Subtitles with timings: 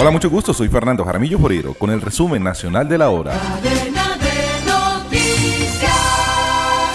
[0.00, 3.32] Hola, mucho gusto, soy Fernando Jaramillo Forero con el resumen nacional de la hora.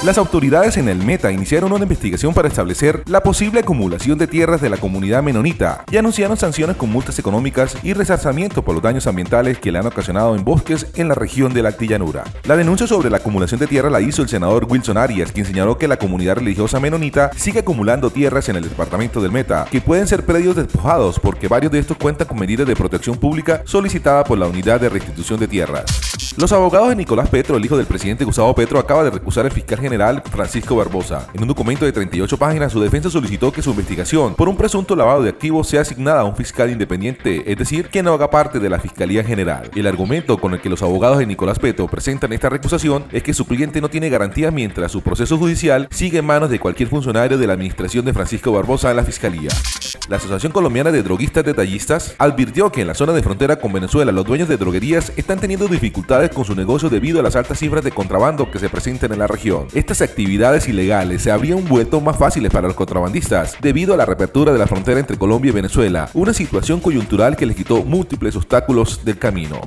[0.03, 4.59] Las autoridades en el Meta iniciaron una investigación para establecer la posible acumulación de tierras
[4.59, 9.07] de la comunidad menonita y anunciaron sanciones con multas económicas y resarcimiento por los daños
[9.07, 12.25] ambientales que le han ocasionado en bosques en la región de la Actillanura.
[12.43, 15.77] La denuncia sobre la acumulación de tierra la hizo el senador Wilson Arias, quien señaló
[15.77, 20.05] que la comunidad religiosa menonita sigue acumulando tierras en el departamento del Meta, que pueden
[20.05, 24.37] ser predios despojados porque varios de estos cuentan con medidas de protección pública solicitada por
[24.37, 25.85] la Unidad de Restitución de Tierras.
[26.35, 29.51] Los abogados de Nicolás Petro, el hijo del presidente Gustavo Petro, acaba de recusar al
[29.51, 29.92] fiscal general
[30.31, 31.27] Francisco Barbosa.
[31.33, 34.95] En un documento de 38 páginas, su defensa solicitó que su investigación por un presunto
[34.95, 38.59] lavado de activos sea asignada a un fiscal independiente, es decir, que no haga parte
[38.59, 39.69] de la Fiscalía General.
[39.75, 43.33] El argumento con el que los abogados de Nicolás Petro presentan esta recusación es que
[43.33, 47.37] su cliente no tiene garantías mientras su proceso judicial sigue en manos de cualquier funcionario
[47.37, 49.49] de la administración de Francisco Barbosa en la Fiscalía.
[50.09, 54.11] La Asociación Colombiana de Droguistas Detallistas advirtió que en la zona de frontera con Venezuela
[54.11, 57.83] los dueños de droguerías están teniendo dificultades con su negocio debido a las altas cifras
[57.83, 59.67] de contrabando que se presentan en la región.
[59.83, 64.53] Estas actividades ilegales se habrían vuelto más fáciles para los contrabandistas debido a la reapertura
[64.53, 69.03] de la frontera entre Colombia y Venezuela, una situación coyuntural que les quitó múltiples obstáculos
[69.03, 69.59] del camino.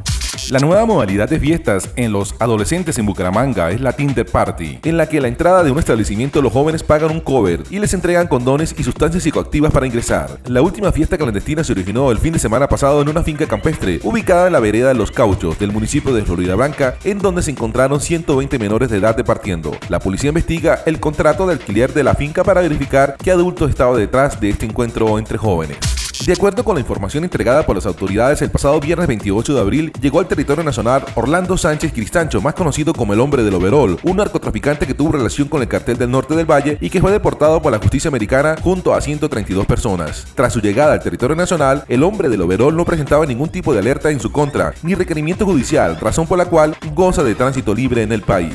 [0.50, 4.96] La nueva modalidad de fiestas en los adolescentes en Bucaramanga es la Tinder Party, en
[4.96, 7.94] la que a la entrada de un establecimiento los jóvenes pagan un cover y les
[7.94, 10.38] entregan condones y sustancias psicoactivas para ingresar.
[10.46, 13.98] La última fiesta clandestina se originó el fin de semana pasado en una finca campestre
[14.04, 17.50] ubicada en la vereda de Los Cauchos del municipio de Florida Blanca, en donde se
[17.50, 19.72] encontraron 120 menores de edad departiendo.
[19.88, 23.96] La policía investiga el contrato de alquiler de la finca para verificar qué adulto estaba
[23.96, 26.05] detrás de este encuentro entre jóvenes.
[26.24, 29.92] De acuerdo con la información entregada por las autoridades, el pasado viernes 28 de abril
[30.00, 34.16] llegó al territorio nacional Orlando Sánchez Cristancho, más conocido como el hombre del overol, un
[34.16, 37.60] narcotraficante que tuvo relación con el cartel del norte del Valle y que fue deportado
[37.60, 40.26] por la justicia americana junto a 132 personas.
[40.34, 43.80] Tras su llegada al territorio nacional, el hombre del overol no presentaba ningún tipo de
[43.80, 48.02] alerta en su contra, ni requerimiento judicial, razón por la cual goza de tránsito libre
[48.02, 48.54] en el país.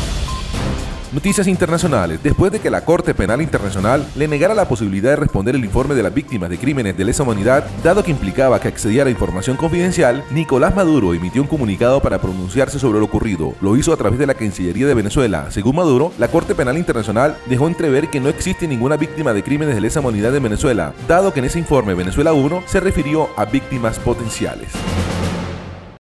[1.13, 2.21] Noticias internacionales.
[2.23, 5.93] Después de que la Corte Penal Internacional le negara la posibilidad de responder el informe
[5.93, 9.57] de las víctimas de crímenes de lesa humanidad, dado que implicaba que accedía a información
[9.57, 13.55] confidencial, Nicolás Maduro emitió un comunicado para pronunciarse sobre lo ocurrido.
[13.59, 15.51] Lo hizo a través de la Cancillería de Venezuela.
[15.51, 19.75] Según Maduro, la Corte Penal Internacional dejó entrever que no existe ninguna víctima de crímenes
[19.75, 23.43] de lesa humanidad en Venezuela, dado que en ese informe Venezuela 1 se refirió a
[23.43, 24.69] víctimas potenciales.